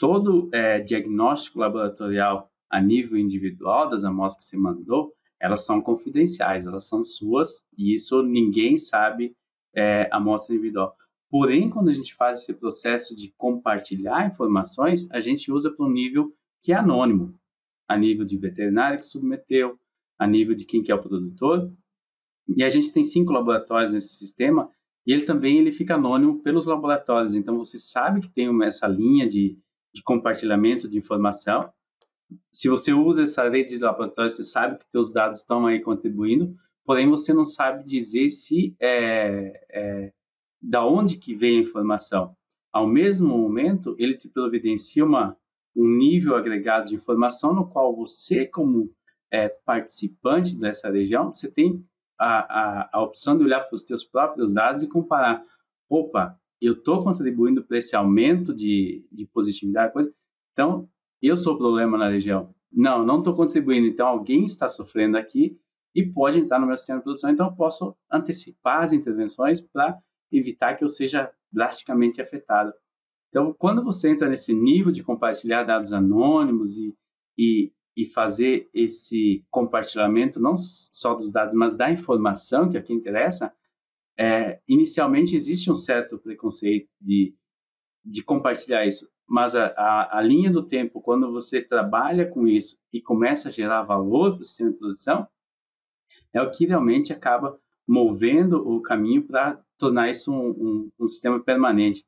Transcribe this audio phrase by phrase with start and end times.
[0.00, 6.64] todo é, diagnóstico laboratorial a nível individual das amostras que você mandou, elas são confidenciais,
[6.64, 9.36] elas são suas e isso ninguém sabe
[9.76, 10.96] é, amostra individual.
[11.28, 15.92] Porém, quando a gente faz esse processo de compartilhar informações, a gente usa para um
[15.92, 16.32] nível
[16.62, 17.38] que é anônimo,
[17.86, 19.78] a nível de veterinário que submeteu,
[20.18, 21.70] a nível de quem que é o produtor.
[22.48, 24.70] E a gente tem cinco laboratórios nesse sistema
[25.06, 27.34] e ele também ele fica anônimo pelos laboratórios.
[27.34, 29.58] Então, você sabe que tem essa linha de,
[29.92, 31.72] de compartilhamento de informação.
[32.52, 36.54] Se você usa essa rede de laboratórios, você sabe que seus dados estão aí contribuindo,
[36.84, 40.12] porém você não sabe dizer se é, é,
[40.62, 42.36] da onde que vem a informação.
[42.72, 45.36] Ao mesmo momento, ele te providencia uma,
[45.74, 48.92] um nível agregado de informação no qual você, como
[49.30, 51.84] é, participante dessa região, você tem
[52.18, 55.44] a, a, a opção de olhar para os seus próprios dados e comparar.
[55.88, 60.12] Opa, eu estou contribuindo para esse aumento de, de positividade, coisa.
[60.52, 60.88] Então,
[61.22, 62.54] eu sou o problema na região.
[62.70, 63.86] Não, não estou contribuindo.
[63.86, 65.58] Então, alguém está sofrendo aqui
[65.94, 67.30] e pode entrar no meu sistema de produção.
[67.30, 69.98] Então, eu posso antecipar as intervenções para
[70.30, 72.72] evitar que eu seja drasticamente afetado.
[73.28, 76.94] Então, quando você entra nesse nível de compartilhar dados anônimos e,
[77.38, 83.52] e, e fazer esse compartilhamento não só dos dados, mas da informação que aqui interessa,
[84.20, 87.34] é, inicialmente existe um certo preconceito de,
[88.04, 92.78] de compartilhar isso, mas a, a, a, linha do tempo, quando você trabalha com isso
[92.92, 95.26] e começa a gerar valor para o sistema de produção,
[96.34, 101.40] é o que realmente acaba movendo o caminho para tornar isso um, um, um, sistema
[101.40, 102.04] permanente.